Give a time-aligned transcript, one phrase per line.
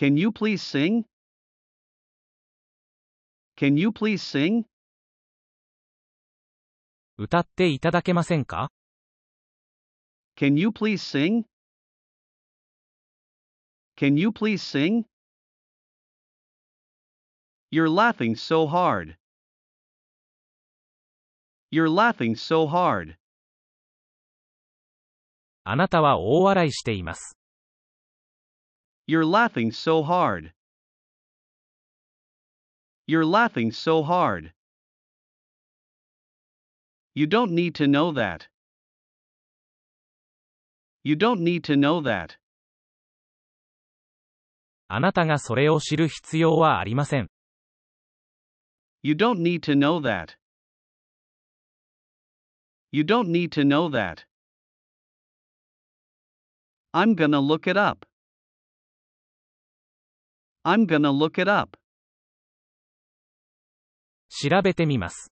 [0.00, 1.04] Can you please sing?
[3.56, 4.64] Can you please sing?
[7.18, 8.70] 歌っていただけませんか
[10.36, 11.44] Can you please sing?
[13.96, 15.06] Can you please sing?
[17.70, 19.16] You're laughing so hard.
[21.70, 23.16] You're laughing so hard.
[25.64, 27.36] あなたは大笑いしています。
[29.10, 30.52] You're laughing so hard.
[33.06, 34.52] You're laughing so hard.
[37.14, 38.48] You don't need to know that.
[41.04, 42.36] You don't need to know that.
[44.88, 47.28] あなたがそれを知る必要はありません。
[49.02, 50.36] You don't need to know that.
[52.92, 54.26] You don't need to know that.
[56.92, 58.06] I'm gonna look it up.
[60.64, 61.78] I'm gonna look it up.
[64.28, 65.32] 調べてみます。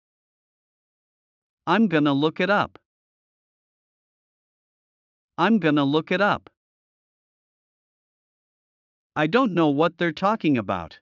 [1.65, 2.79] I'm gonna look it up.
[5.37, 6.51] I'm gonna look it up.
[9.15, 10.99] I don't know what they're talking about.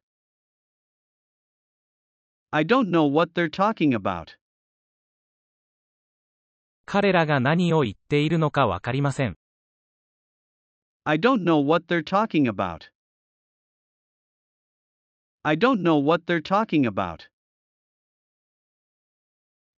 [2.52, 4.38] I don't know what they're talking about.
[6.85, 9.38] 彼らが何を言っているのかわかりません。
[11.03, 12.89] I don't know what they're talking about.
[15.43, 17.27] I don't know what they're talking about.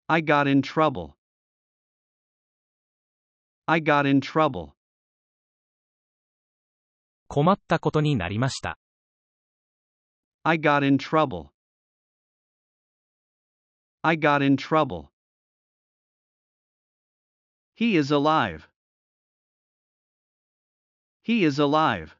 [0.10, 1.16] I got in trouble.
[3.68, 4.74] I got in trouble.
[7.28, 8.78] 困ったことになりました。
[10.44, 11.52] I got in trouble.
[14.04, 15.12] I got in trouble.
[17.76, 18.68] He is alive.
[21.24, 22.18] He is alive.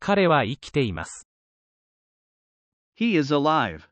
[0.00, 1.26] 彼は生きています。
[2.96, 3.82] He is alive.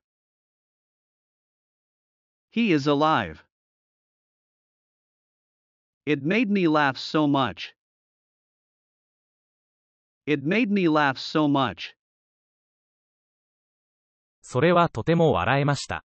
[2.52, 3.44] He is alive.
[6.06, 7.74] It made me laugh so much.
[10.26, 11.94] It made me laugh so much.
[14.40, 16.04] それはとても笑えました。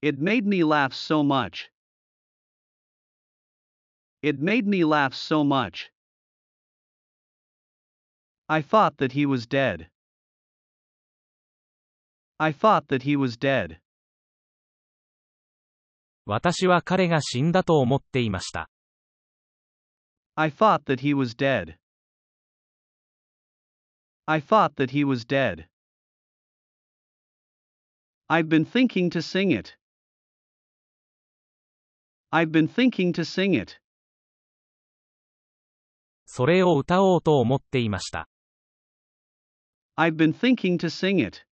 [0.00, 1.70] It made me laugh so much.
[4.22, 5.90] It made me laugh so much.
[8.50, 9.90] I thought that he was dead.
[12.40, 13.78] I thought that he was dead.
[16.24, 18.70] 私は彼が死んだと思っていました。
[20.34, 21.76] I thought that he was dead.
[24.24, 25.66] I thought that he was dead.
[28.30, 29.76] I've been thinking to sing it.
[32.30, 33.78] I've been thinking to sing it.
[36.24, 38.26] それを歌おうと思っていました。
[39.97, 41.43] I've been thinking to sing it.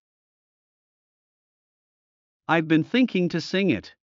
[2.47, 3.93] I've been thinking to sing it.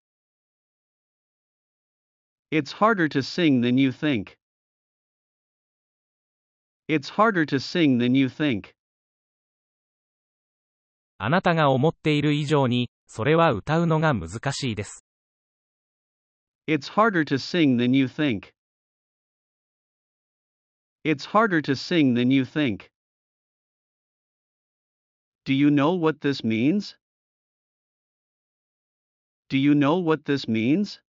[2.50, 4.36] It's harder to sing than you think.
[6.88, 8.74] It's harder to sing than you think.
[11.18, 15.04] あなたが思っている以上に、それは歌うのが難しいです。
[16.66, 18.52] It's harder to sing than you think.
[21.04, 22.90] It's harder to sing than you think.
[25.44, 26.96] Do you know what this means?
[29.48, 31.00] Do you know what this means?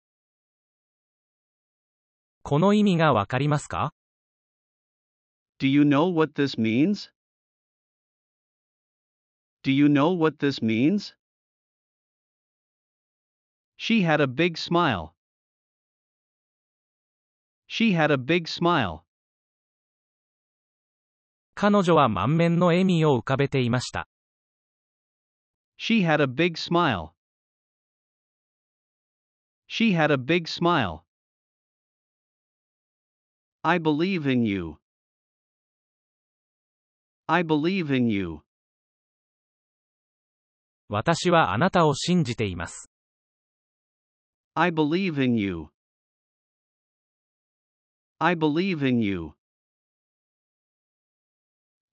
[2.43, 3.93] この意味がわかりますか
[5.59, 7.11] Do you know what this means?
[9.65, 11.15] Do you know what this means?
[13.77, 15.15] She had a big smile.
[17.67, 19.03] She had a big smile.
[21.55, 24.09] 彼女は満面の笑みを浮かべていました。
[25.83, 27.15] She had a big smile.
[29.67, 31.05] She had a big smile.
[33.63, 34.79] I believe in you.
[37.29, 38.43] I believe in you.
[40.89, 42.91] 私はあなたを信じています。
[44.55, 45.69] I believe in you.
[48.19, 49.35] I believe in you.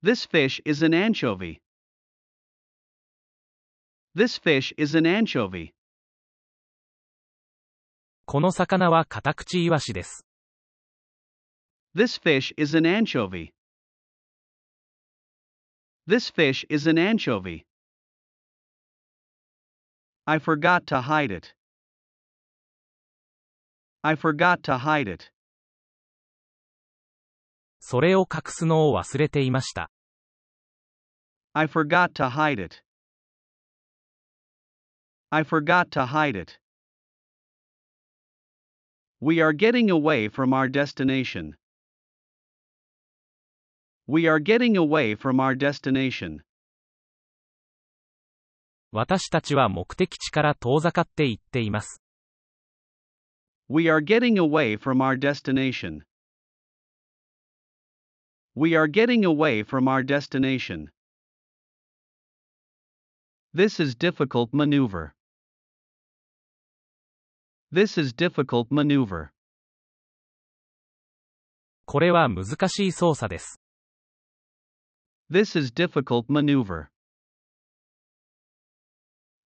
[0.01, 1.61] This fish is an anchovy.
[4.15, 5.73] This fish is an anchovy.
[8.25, 10.25] この魚はカタクチイワシです。
[11.95, 13.51] This fish is an anchovy.
[16.07, 17.65] This fish is an anchovy.
[20.25, 21.55] I forgot to hide it.
[24.01, 25.31] I forgot to hide it.
[27.79, 29.91] それを隠すのを忘れていました。
[31.53, 32.83] I forgot to hide it.
[35.31, 36.57] I forgot to hide it.
[39.19, 41.55] We are getting away from our destination.
[44.07, 46.41] We are getting away from our destination.
[48.91, 52.01] 私たちは目的地から遠ざかっていっています。
[53.67, 56.03] We are getting away from our destination.
[58.55, 60.91] We are getting away from our destination.
[63.53, 65.13] This is difficult maneuver.
[67.71, 69.29] This is difficult maneuver.
[71.85, 73.59] これは難しい操作です。
[75.29, 76.87] This is difficult maneuver.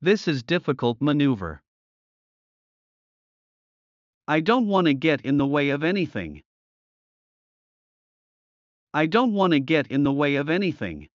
[0.02, 1.60] This is difficult maneuver.
[4.26, 6.44] I don't want to get in the way of anything.
[8.92, 11.10] I don't want to get in the way of anything.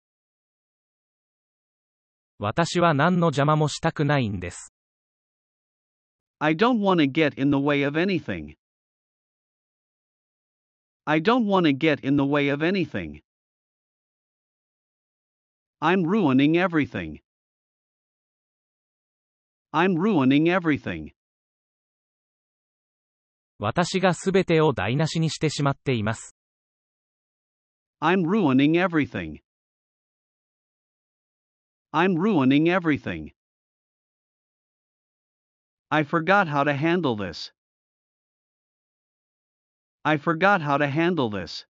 [2.38, 4.74] 私は何の邪魔もしたくないんです。
[6.40, 8.54] I don't want to get in the way of anything.
[11.06, 13.20] I don't want to get in the way of anything.
[15.80, 17.20] I'm ruining everything.
[19.72, 21.12] I'm ruining everything.
[23.58, 26.34] 私がすべてを台無しにしてしまっています。
[28.00, 29.40] I'm ruining everything.
[31.92, 33.32] I'm ruining everything.
[35.90, 37.52] I forgot how to handle this.
[40.04, 41.66] I forgot how to handle this.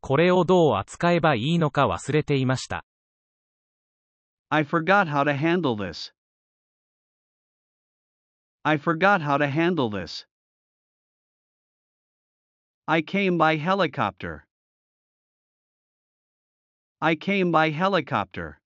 [0.00, 2.84] これをどう扱えばいいのか忘れていました。
[4.50, 6.12] I forgot how to handle this.
[8.64, 10.26] I forgot how to handle this.
[12.86, 14.46] I came by helicopter.
[17.00, 18.60] I came by helicopter.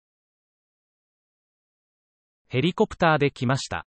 [2.48, 3.86] ヘリコプターで来ました。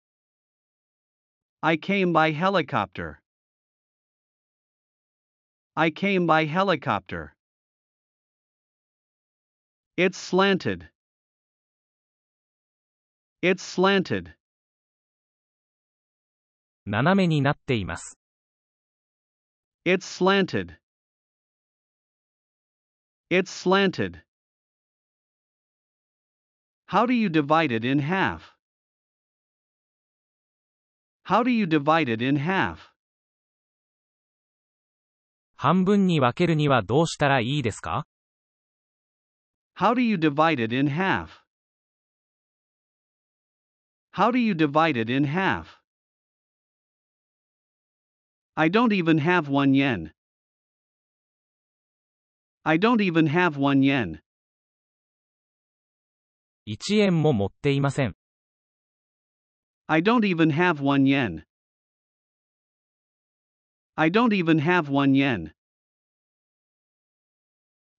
[1.61, 3.17] I came by helicopter.
[5.75, 7.33] I came by helicopter.
[9.97, 10.89] It's slanted.
[13.41, 14.35] It's slanted.
[16.85, 18.17] 斜めになっています。
[19.85, 20.77] It's slanted.
[23.29, 24.23] It's slanted.
[26.87, 28.55] How do you divide it in half?
[31.23, 32.91] How do you divide it in half?
[35.55, 38.05] 半分に分けるにはどうしたらいいですか
[39.75, 41.41] How do you divide it in half?
[44.13, 45.79] How do you divide it in half?
[48.55, 50.11] I don't even have one yen.
[52.65, 54.21] I don't even have one yen.
[56.67, 58.15] 1円も持っていません。
[59.87, 61.43] I don't even have one yen.
[63.95, 65.53] I don't even have one yen.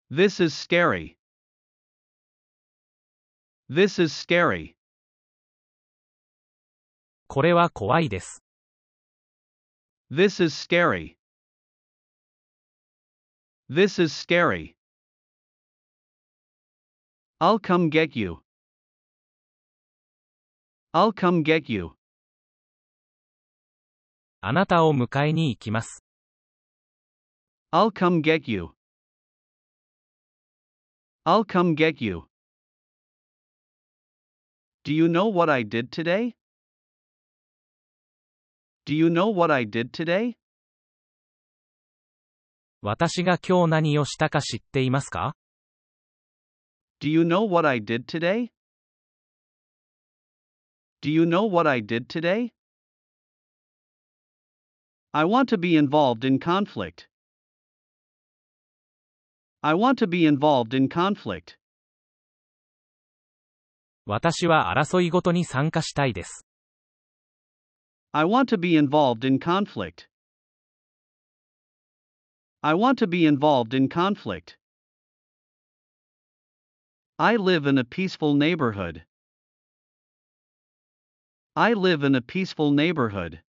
[0.09, 1.17] This is scary.
[3.69, 4.75] This is scary.
[7.27, 8.43] これは怖いです。
[10.11, 11.15] This is scary.
[13.69, 14.75] This is scary.
[17.39, 18.43] I'll come get you.
[20.96, 21.90] I'll come get you.
[24.40, 26.02] あなたを迎えに行きます。
[27.70, 28.70] I'll come get you.
[31.26, 32.22] I'll come get you.
[34.84, 36.32] Do you know what I did today?
[38.86, 40.32] Do you know what I did today?
[42.80, 45.36] 私が今日何をしたか知っていますか
[47.02, 48.55] Do you know what I did today?
[51.05, 52.51] Do you know what I did today?
[55.13, 57.07] I want to be involved in conflict.
[59.63, 61.57] I want to be involved in conflict.
[64.05, 66.45] 私は争いごとに参加したいです。
[68.13, 70.07] I want to be involved in conflict.
[72.61, 74.57] I want to be involved in conflict.
[77.17, 79.05] I live in a peaceful neighborhood.
[81.55, 83.41] I live in a peaceful neighborhood.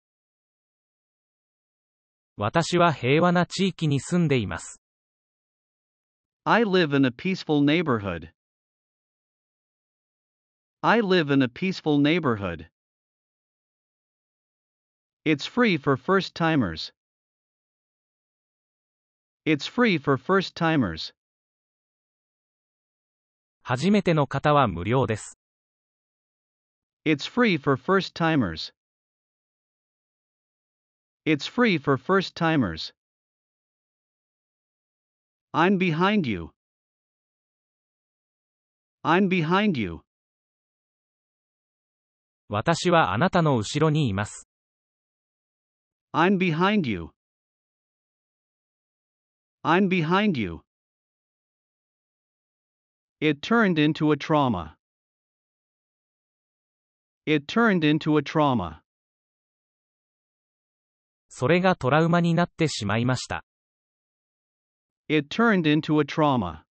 [2.36, 4.80] 私は平和な地域に住んでいます。
[6.44, 8.32] I live in a peaceful neighborhood.
[10.80, 12.68] I live in a peaceful neighborhood.
[15.24, 16.92] It's free for first timers.
[19.44, 21.14] It's free for first timers.
[23.62, 25.38] 初めての方は無料です。
[27.06, 28.72] It's free for first timers.
[31.24, 32.92] It's free for first timers.
[35.54, 36.50] I'm behind you.
[39.04, 40.00] I'm behind you.
[42.48, 44.46] 私はあなたの後ろにいます。
[46.12, 47.10] I'm behind you.
[49.64, 50.60] I'm behind you.
[53.20, 54.76] It turned into a trauma.
[57.26, 58.82] It turned into a trauma.
[61.28, 63.44] それがトラウマになってしまいました。
[65.08, 66.64] It turned into a trauma.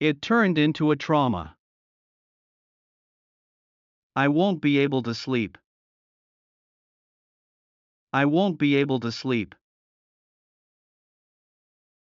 [0.00, 1.56] It turned into a trauma.
[4.14, 5.58] I won't be able to sleep.
[8.10, 9.54] I won't be able to sleep.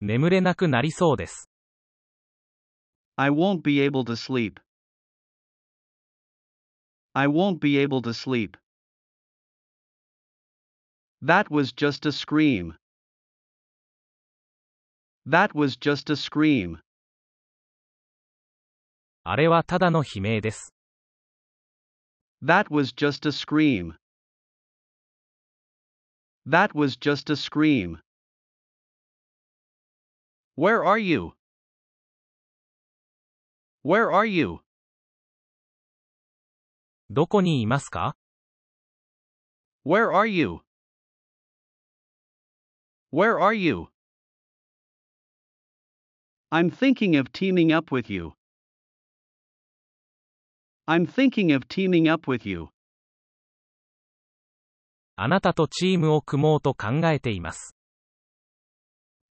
[0.01, 1.49] 眠れなくなりそうです。
[3.17, 4.61] I won't be able to sleep.
[7.17, 8.57] I won't be able to sleep.
[11.21, 12.75] That was just a scream.
[15.25, 16.81] That was just a scream.
[19.25, 20.75] あれはただの悲鳴です。
[22.43, 23.95] That was just a scream.
[26.45, 28.01] That was just a scream.
[30.57, 31.35] Where are you?
[33.85, 34.61] Where are you?
[37.11, 38.17] どこにいますか
[39.85, 40.61] Where are you?
[43.13, 43.89] Where are you?
[46.51, 48.33] I'm thinking of teaming up with you.
[50.87, 52.69] I'm thinking of teaming up with you.
[55.17, 57.75] あなたとチームを組もうと考えています。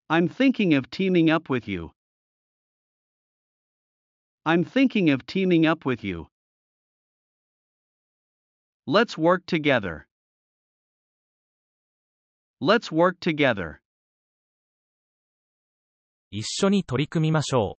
[0.09, 1.91] I'm thinking of teaming up with you.
[4.45, 6.27] I'm thinking of teaming up with you.
[8.87, 10.07] Let's work together.
[12.61, 13.81] Let's work together.
[16.31, 17.79] 一緒に取り組みましょ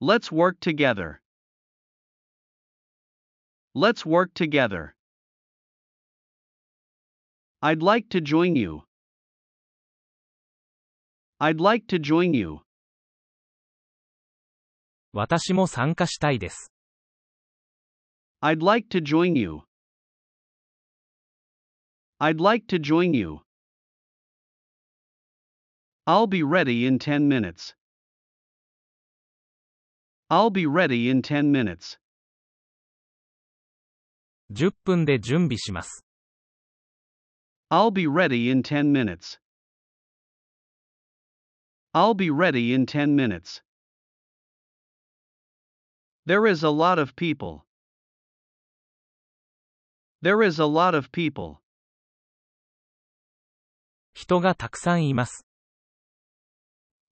[0.00, 1.20] Let's work together.
[3.74, 4.94] Let's work together.
[7.60, 8.82] I'd like to join you.
[11.38, 12.54] I'd like to join you.
[12.54, 12.60] う。
[15.12, 16.72] 私も参加したいです。
[18.40, 19.62] I'd like to join you.
[22.20, 23.42] I'd like to join you.
[26.06, 27.74] I'll be ready in 10 minutes.
[30.28, 31.98] I'll be ready in 10 minutes.
[34.52, 36.04] 10分で準備します。
[37.70, 39.38] I'll be ready in 10 minutes.
[41.94, 43.62] I'll be ready in 10 minutes.
[46.26, 47.64] There is a lot of people.
[50.22, 51.56] There is a lot of people.
[54.14, 55.46] 人がたくさんいます。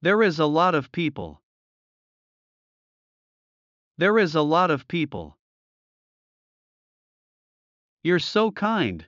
[0.03, 1.39] There is a lot of people.
[3.99, 5.35] There is a lot of people.
[8.03, 9.07] You're so kind.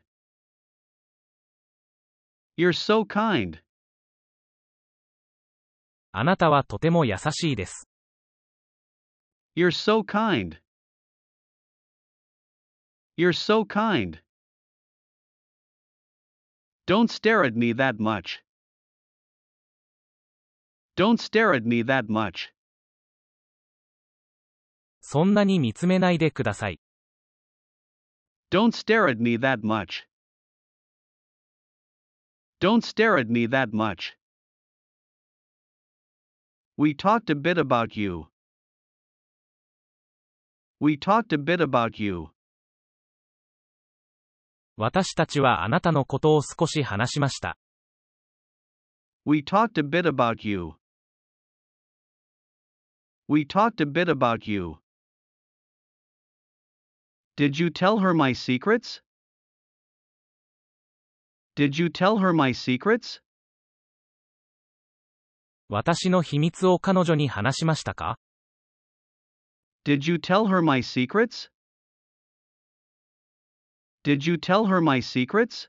[2.59, 3.63] You're so kind.
[6.13, 7.89] あなたはとても優しいです。
[9.57, 10.61] You're so kind.
[13.17, 14.21] You're so kind.
[16.87, 18.43] Don't stare at me that much.
[20.97, 22.53] Don't stare at me that much.
[25.01, 26.81] そんなに見つめないでください。
[28.51, 30.07] Don't stare at me that much.
[32.61, 34.17] Don't stare at me that much.
[36.77, 38.29] We talked a bit about you.
[40.79, 42.31] We talked a bit about you.
[44.80, 47.58] 私たちはあなたのことを少し話しました。
[49.26, 50.76] We talked a bit about you.
[53.28, 54.78] We talked a bit about you.
[57.36, 59.02] Did you tell her my secrets?
[61.56, 63.22] Did you tell her my secrets?
[65.70, 68.20] 私の秘密を彼女に話しましたか
[69.84, 71.50] Did you tell her my secrets?
[74.07, 75.69] Did you tell her my secrets?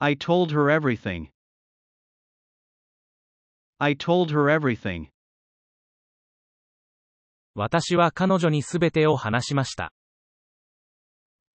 [0.00, 1.30] I told her everything.
[3.80, 5.08] I told her everything.
[7.54, 9.92] 私は彼女にすべてを話しました。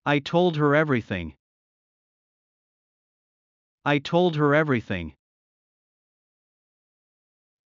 [0.03, 1.33] I told her everything.
[3.83, 5.13] I told her everything.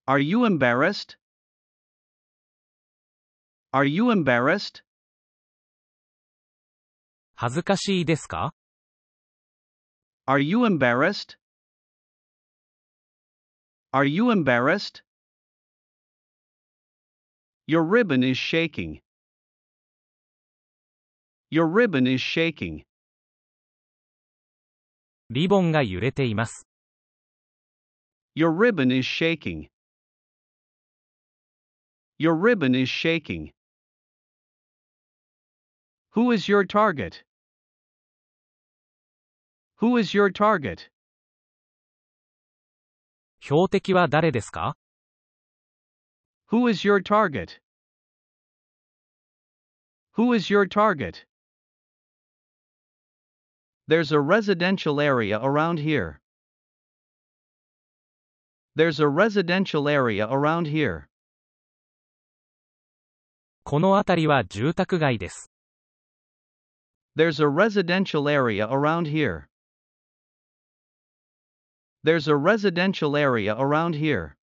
[0.07, 1.17] Are you embarrassed?
[3.71, 4.83] Are you embarrassed?
[7.36, 8.53] 恥ずかしいですか
[10.27, 11.38] Are you embarrassed?
[13.93, 15.03] Are you embarrassed?
[17.67, 19.01] Your ribbon is shaking.
[21.50, 22.83] Your ribbon is shaking.
[25.29, 26.67] リボンが揺れています。
[28.36, 29.67] Your ribbon is shaking.
[32.19, 33.51] Your ribbon is shaking.
[36.15, 37.24] Who is your target?
[39.77, 40.89] Who is your target?
[43.41, 44.75] 標的は誰ですか
[46.51, 47.60] Who is your target?
[50.17, 51.25] Who is your target?
[53.88, 56.19] There's a residential area around here.
[58.75, 61.07] There's a residential area around here.
[63.63, 65.51] この辺りは住宅街です。
[67.15, 69.50] There's a residential area around here.
[72.03, 74.38] There's a residential area around here.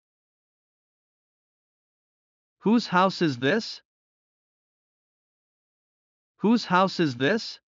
[2.60, 3.82] Whose house is this?
[6.38, 7.62] Whose house is this?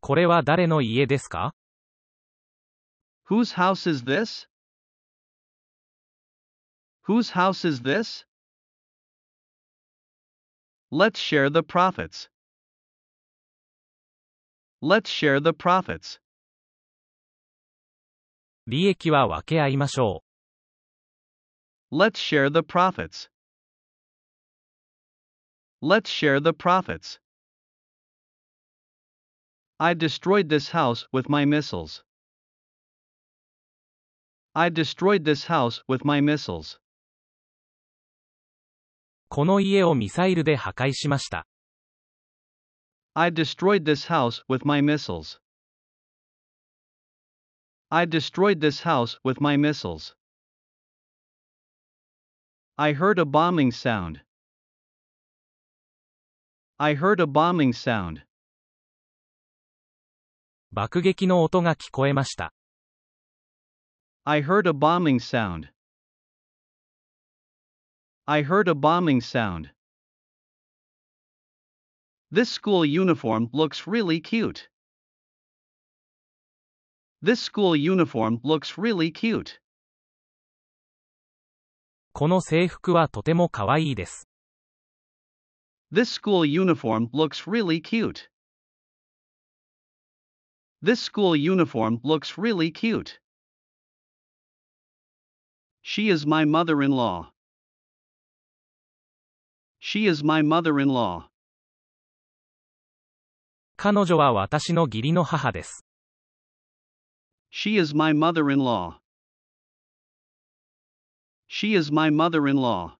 [0.00, 1.54] これは誰の家ですか
[3.28, 4.46] Whose house is this?
[7.06, 8.24] Whose house is this?
[10.90, 12.28] Let's share the profits.
[14.82, 16.20] Let's share the profits.
[18.66, 20.22] 利益は分け合いましょ
[21.92, 23.28] Let's share the profits.
[25.82, 27.18] Let's share the profits.
[29.78, 32.04] I destroyed this house with my missiles.
[34.54, 36.76] I destroyed this house with my missiles.
[36.76, 36.80] う。
[39.28, 41.46] この家をミサイルで破壊しました。
[43.16, 45.38] I destroyed this house with my missiles.
[47.90, 50.14] I destroyed this house with my missiles.
[52.78, 54.22] I heard a bombing sound.
[56.78, 58.22] I heard a bombing sound.
[60.72, 62.54] 爆撃の音が聞こえました。
[64.24, 65.68] I heard a bombing sound.
[68.24, 69.70] I heard a bombing sound.
[72.30, 74.68] This school uniform looks really cute.
[77.20, 79.60] This school uniform looks really cute.
[82.14, 84.28] この制服はとても可愛いです。
[85.92, 88.28] This school uniform looks really cute.
[90.82, 93.20] This school uniform looks really cute.
[95.82, 97.32] She is my mother in law.
[99.78, 101.28] She is my mother in law.
[103.77, 105.85] 彼女は私の義理の母です。
[107.53, 108.97] She is my mother in law.
[111.47, 112.95] She is my mother in law.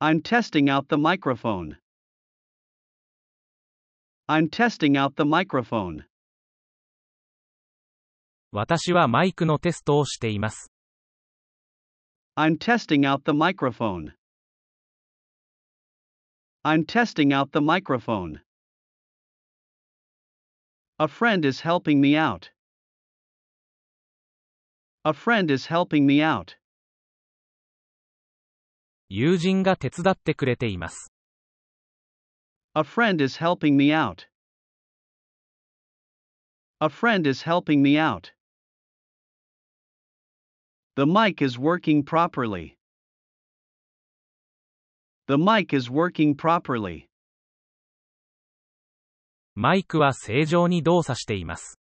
[0.00, 1.78] I'm testing out the microphone.
[4.28, 6.04] I'm testing out the microphone.
[8.52, 10.70] 私はマイクのテストをしています。
[12.36, 14.12] I'm testing out the microphone.
[16.63, 18.41] I'm testing out the microphone.
[20.99, 22.49] A friend is helping me out.
[25.05, 26.55] A friend is helping me out.
[29.09, 31.11] 友人が手伝ってくれています。
[32.73, 34.27] A friend is helping me out.
[36.79, 38.33] A friend is helping me out.
[40.95, 42.77] The mic is working properly.
[45.31, 47.07] The mic is working properly.
[49.55, 51.79] マイクは正常に動作しています。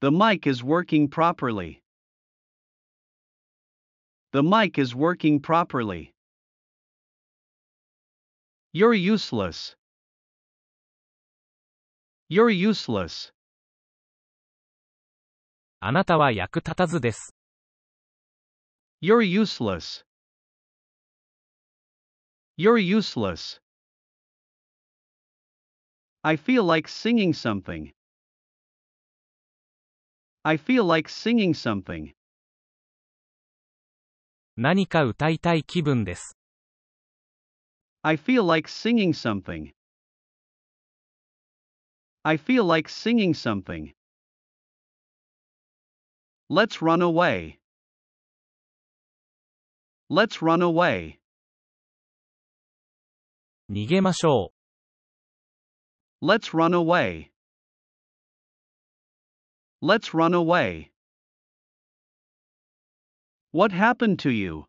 [0.00, 1.80] The mic is working properly.
[4.32, 6.12] The mic is working properly.
[8.72, 9.76] You're useless.
[12.28, 13.32] You're useless.
[15.80, 17.34] あなたは役立たずです。
[19.02, 20.04] You're useless.
[22.58, 23.60] You're useless.
[26.22, 27.92] I feel like singing something.
[30.44, 32.12] I feel like singing something.
[34.56, 36.36] 何か歌いたい気分です。
[38.02, 39.72] I feel like singing something.
[42.22, 43.92] I feel like singing something.
[46.48, 47.58] Let's run away.
[50.08, 51.17] Let's run away.
[53.70, 54.52] 逃げましょ
[56.22, 57.30] Let's run away.
[59.82, 60.90] Let's run away.
[63.52, 64.64] What happened to you?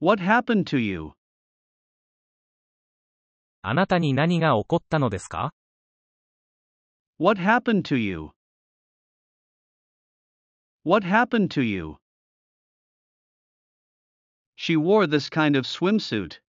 [0.00, 1.08] What happened to you?
[1.08, 1.12] う。
[3.62, 5.52] あなたに何が起こったのですか
[7.18, 8.30] What happened to you?
[10.84, 11.96] What happened to you?
[14.56, 16.40] She wore this kind of swimsuit.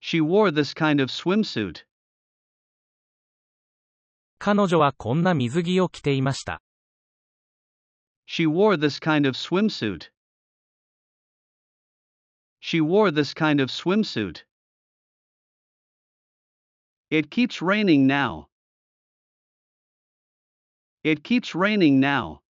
[0.00, 1.84] She wore this kind of swimsuit.
[4.38, 6.62] 彼女はこんな水着を着ていました。
[8.26, 10.10] She wore this kind of swimsuit.
[12.60, 14.44] She wore this kind of swimsuit.
[17.10, 18.48] It keeps raining now.
[21.04, 22.42] It keeps raining now.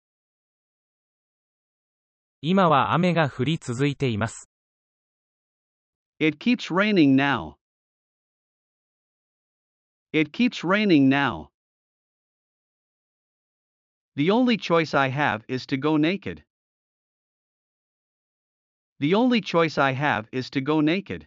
[2.42, 4.48] 今は雨が降り続いています。
[6.18, 7.56] It keeps raining now.
[10.12, 11.48] It keeps raining now.
[14.16, 16.44] The only choice I have is to go naked.
[19.00, 21.26] The only choice I have is to go naked.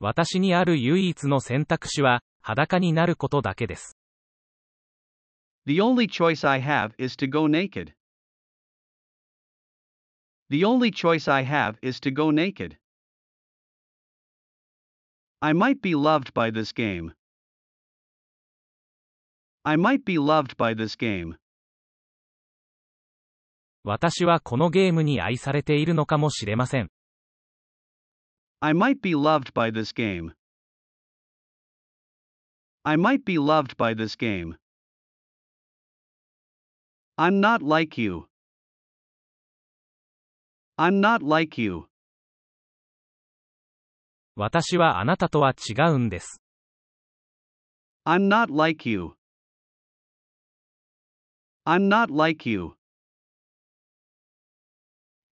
[0.00, 3.96] 私にある唯一の選択肢は、裸になることだけです。
[5.66, 7.92] The only choice I have is to go naked.
[10.51, 12.77] The only choice I have is to go naked.
[15.41, 17.13] I might be loved by this game.
[19.65, 21.35] I might be loved by this game.
[23.83, 26.89] 私はこのゲームに愛されているのかもしれません。
[28.59, 30.33] I might be loved by this game.
[32.83, 34.55] I might be loved by this game.
[37.17, 38.27] I'm not like you.
[40.77, 41.87] I'm not like you.
[44.35, 46.41] 私はあなたとは違うんです。
[48.05, 49.15] I'm not like you.
[51.65, 52.75] I'm not like you.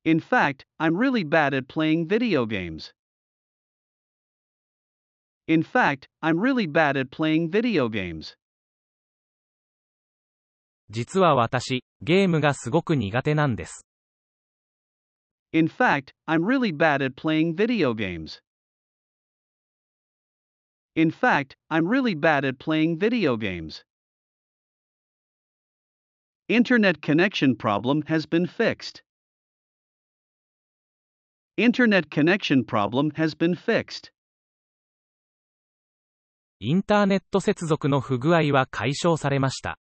[0.03, 2.93] In fact, I'm really bad at playing video games.
[5.47, 8.35] In fact, I'm really bad at playing video games.
[10.89, 13.85] 実は私、ゲームがすごく苦手なんです。
[15.53, 18.41] In fact, I'm really bad at playing video games.
[20.95, 23.83] In fact, I'm really bad at playing video games.
[26.47, 29.01] Internet connection problem has been fixed.
[31.57, 34.11] Internet connection problem has been fixed.
[36.59, 39.77] インターネット接続の不具合は解消されました。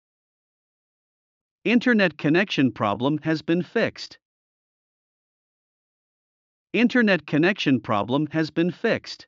[1.65, 4.19] Internet connection problem has been fixed.
[6.75, 9.27] Internet connection problem has been fixed.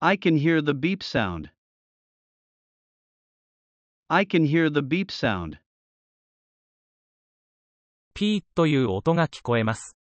[0.00, 1.50] I can hear the beep sound.
[4.10, 5.58] I can hear the beep sound.
[8.14, 9.96] ピーという音が聞こえます。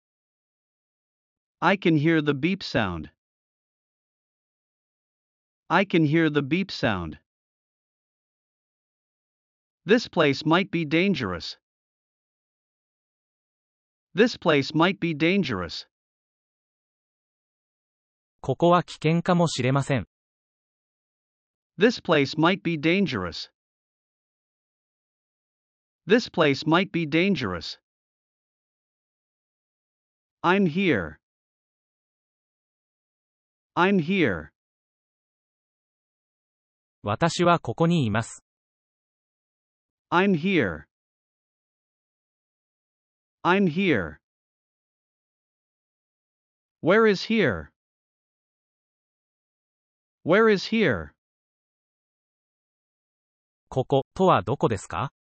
[1.61, 3.11] I can hear the beep sound.
[5.69, 7.19] I can hear the beep sound.
[9.85, 11.59] This place might be dangerous.
[14.15, 15.87] This place might be dangerous.
[18.41, 20.07] ここは危険かもしれません。
[21.79, 23.51] This place might be dangerous.
[26.07, 27.79] This place might be dangerous.
[30.43, 31.19] I'm here.
[33.77, 34.49] I'm here.
[37.03, 38.43] 私はここにいます。
[40.11, 40.85] I'm here.
[43.45, 44.21] I'm here.
[46.81, 47.71] Where is here?
[50.25, 51.13] Where is here?
[53.71, 55.13] こことはどこですか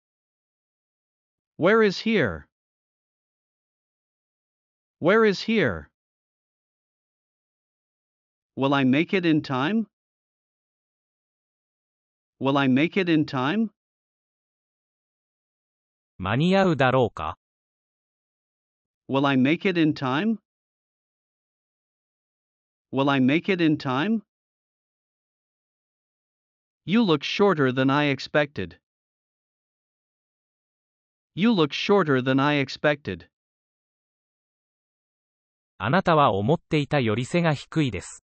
[1.58, 2.44] Where is here?
[5.00, 5.88] Where is here?
[8.56, 9.86] Will I make it in time?
[12.40, 13.70] Will I make it in time?
[16.18, 17.36] 間に合うだろうか
[19.08, 20.38] Will I make it in time?
[22.90, 24.22] Will I make it in time?
[26.84, 28.78] You look shorter than I expected.
[31.34, 33.28] You look shorter than I expected.
[35.78, 38.24] あなたは思っていたより背が低いです。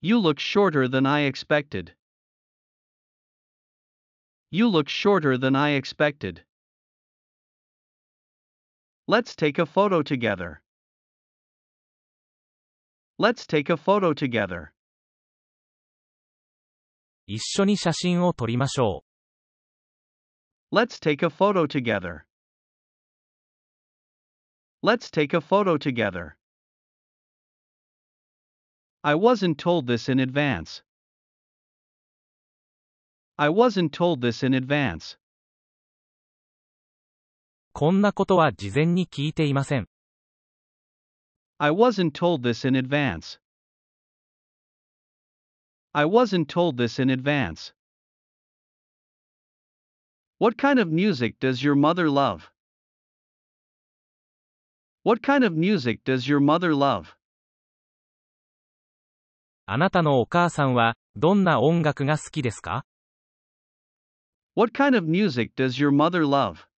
[0.00, 1.94] You look shorter than I expected.
[4.50, 6.44] You look shorter than I expected.
[9.08, 10.62] Let's take a photo together.
[13.18, 14.72] Let's take a photo together.
[17.26, 19.04] 一緒に写真を撮りましょ
[20.72, 22.26] Let's take a photo together.
[24.82, 26.36] Let's take a photo together.
[29.02, 30.82] I wasn't told this in advance.
[33.38, 35.16] I wasn't told this in advance.
[37.73, 37.79] う。
[37.79, 39.87] こんなことは事前に聞いていません。
[41.57, 43.39] I wasn't told this in advance.
[45.93, 47.73] I wasn't told this in advance.
[50.39, 52.49] What kind of music does your mother love?
[55.03, 57.15] What kind of music does your mother love?
[59.67, 62.85] あなたのお母さんは、どんな音楽が好きですか
[64.55, 66.70] What kind of music does your mother love?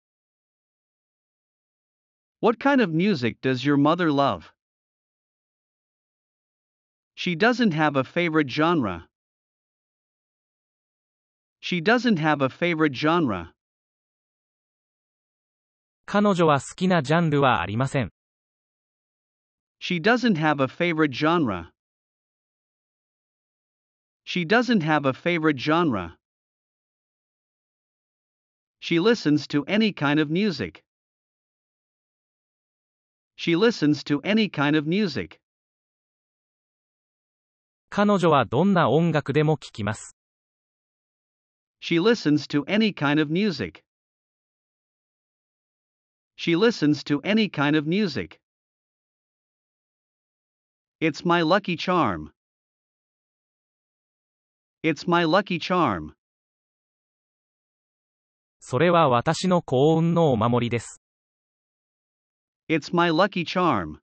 [2.41, 4.53] What kind of music does your mother love?
[7.15, 9.07] She doesn't have a favorite genre.
[11.59, 13.53] She doesn't have a favorite genre.
[16.05, 18.11] 彼女は好きなジャンルはありません。
[19.79, 21.71] She doesn't have a favorite genre.
[24.23, 26.17] She doesn't have a favorite genre.
[28.79, 30.83] She listens to any kind of music.
[33.41, 35.39] She listens to any kind of music.
[37.89, 40.15] 彼女はどんな音楽でも聴きます。
[41.81, 43.83] She listens to any kind of music.
[46.35, 48.39] She listens to any kind of music.
[50.99, 52.31] It's my lucky charm.
[54.83, 56.13] It's my lucky charm.
[58.59, 61.00] それは私の幸運のお守りです。
[62.74, 64.00] It's my lucky charm.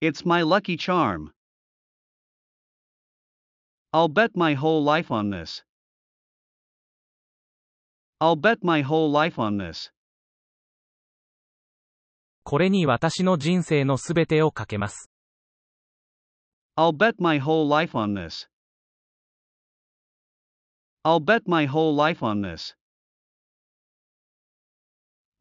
[0.00, 1.32] It's my lucky charm.
[3.92, 5.64] I'll bet my whole life on this.
[8.20, 9.90] I'll bet my whole life on this.
[12.44, 15.10] これに私の人生のすべてをかけます。
[16.76, 18.46] I'll bet my whole life on this.
[21.04, 22.76] I'll bet my whole life on this.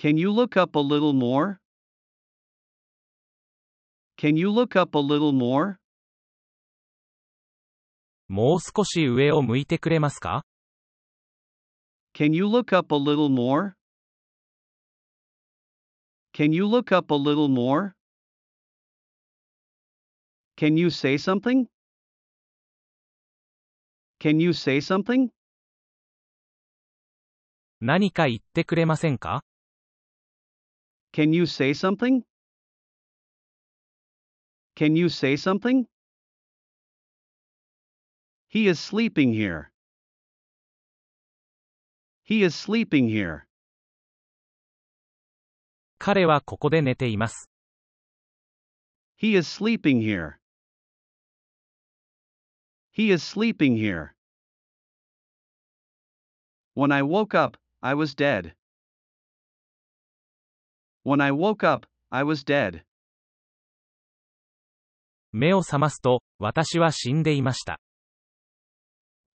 [0.01, 1.59] Can you look up a little more?
[4.19, 5.77] Can you look up a little more?
[8.29, 10.45] もう少し上を向いてくれますか
[12.15, 13.75] Can you look up a little more?
[16.33, 17.93] Can you look up a little more?
[20.57, 21.67] Can you say something?
[24.19, 25.31] Can you say something?
[27.81, 29.45] 何か言ってくれませんか
[31.13, 32.23] Can you say something?
[34.75, 35.87] Can you say something?
[38.49, 39.71] He is sleeping here.
[42.23, 43.47] He is sleeping here.
[45.99, 47.49] 彼はここで寝ています。
[49.19, 50.39] He is sleeping here.
[52.93, 54.15] He is sleeping here.
[56.75, 58.55] When I woke up, I was dead.
[61.05, 62.83] When I woke up, I was dead.
[65.33, 67.81] 目を覚ますと、私は死んでいました。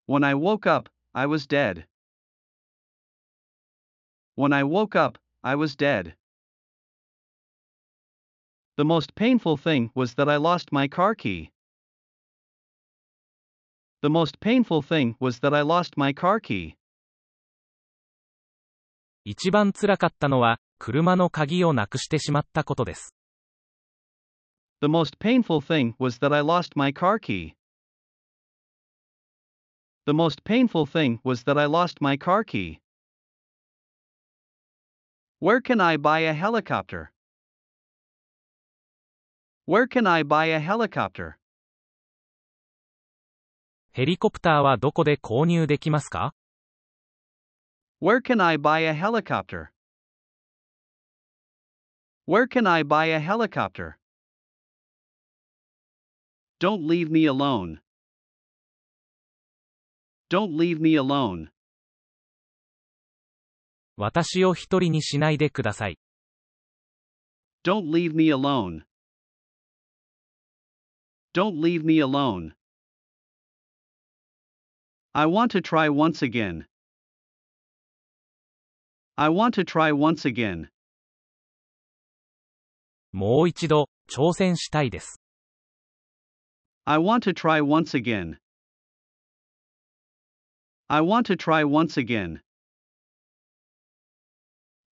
[0.08, 1.86] When I woke up, I was dead.
[4.36, 6.16] When I woke up, I was dead.
[8.76, 11.50] The most painful thing was that I lost my car key.
[14.02, 16.76] The most painful thing was that I lost my car key.
[19.27, 23.15] 一番辛かったのは、車の鍵をなくしてしまったことです。
[24.81, 27.53] The most painful thing was that I lost my car key.
[30.05, 32.77] The most painful thing was that I lost my car key.
[35.39, 37.11] Where can I buy a helicopter?
[39.65, 41.39] Where can I buy a helicopter?
[43.91, 46.35] ヘリコプターはどこで購入できますか
[48.04, 49.72] Where can I buy a helicopter?
[52.24, 53.98] Where can I buy a helicopter?
[56.60, 57.80] Don't leave me alone.
[60.28, 61.50] Don't leave me alone.
[63.96, 65.98] 私を一人にしないでください。
[67.64, 68.84] Don't leave me alone.
[71.34, 72.54] Don't leave me alone.
[75.12, 76.66] I want to try once again.
[79.16, 80.68] I want to try once again.
[83.12, 85.20] もう一度、挑戦したいです。
[86.84, 88.38] I want to try once again.
[90.88, 92.40] I want to try once again.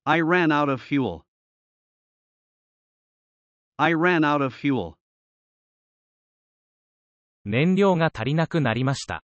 [0.05, 1.23] I ran out of fuel.
[3.77, 4.95] I ran out of fuel.
[7.45, 9.25] 燃料が足りなくなりました。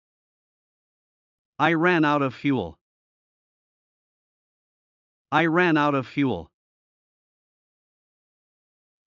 [1.57, 2.75] I ran out of fuel.
[5.31, 6.49] I ran out of fuel.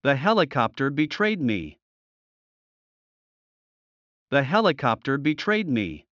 [0.02, 1.78] The helicopter betrayed me.
[4.30, 6.06] The helicopter betrayed me.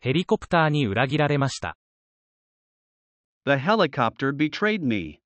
[0.00, 1.76] ヘリコプターに裏切られました。
[3.44, 5.20] The helicopter betrayed me.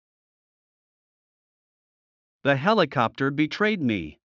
[2.44, 4.20] The helicopter betrayed me.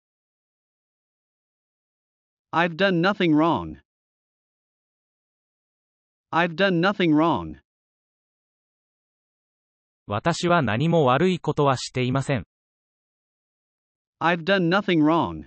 [2.52, 3.80] I've done nothing wrong.
[6.30, 7.60] I've done nothing wrong.
[10.11, 12.47] 私は何も悪いことはしていません。
[14.19, 15.45] I've done nothing wrong.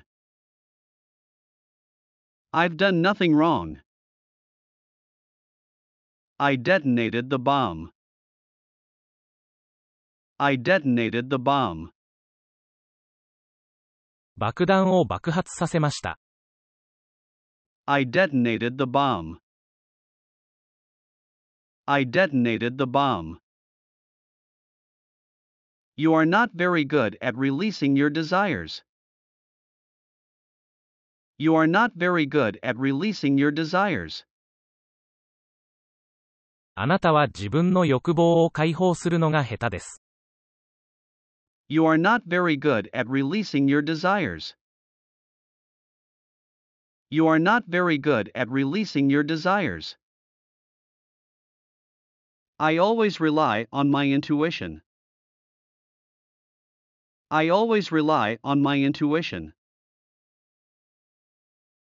[2.53, 3.81] I've done nothing wrong.
[6.39, 7.91] I detonated the bomb.
[10.39, 11.91] I detonated the bomb.
[14.37, 16.21] 爆弾を爆発させました。
[17.87, 19.39] I detonated the bomb.
[21.87, 23.39] I detonated the bomb.
[26.02, 28.84] You are not very good at releasing your desires.
[31.40, 34.26] You are not very good at releasing your desires.
[36.76, 40.02] あなたは自分の欲望を解放するのが下手です。
[41.70, 44.56] You are not very good at releasing your desires.
[47.10, 49.98] You are not very good at releasing your desires.
[52.60, 54.82] I always rely on my intuition.
[57.32, 59.54] I always rely on my intuition.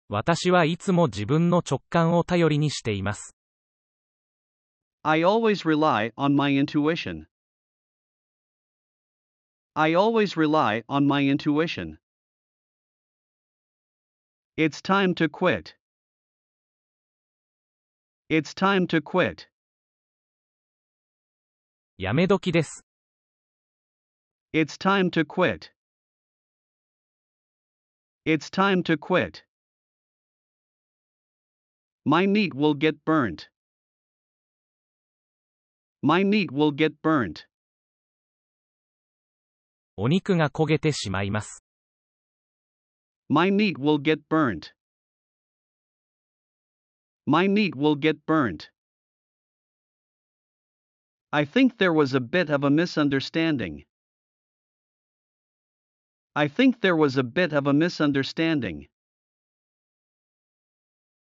[0.08, 3.36] 私はいつも自分の直感を頼りにしています。
[5.02, 7.26] I always rely on my intuition.
[9.74, 11.98] I always rely on my intuition.
[14.56, 15.74] It's time to quit.
[18.30, 19.48] It's time to quit.
[21.98, 22.84] やめ時です。
[24.52, 25.70] It's time to quit.
[28.24, 29.44] It's time to quit.
[32.04, 33.48] My meat will get burnt.
[36.02, 37.46] My meat will get burnt.
[39.96, 41.64] お肉が焦げてしまいます。
[43.28, 44.72] My meat will get burnt.
[47.26, 48.70] My meat will get burnt.
[51.32, 53.84] I think there was a bit of a misunderstanding.
[56.34, 58.88] I think there was a bit of a misunderstanding.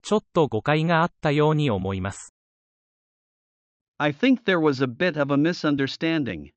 [0.01, 2.33] ちょっと誤解があったように思います。
[3.97, 6.51] I think there was a bit of a misunderstanding.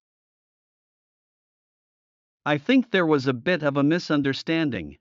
[2.45, 4.99] I think there was a bit of a misunderstanding.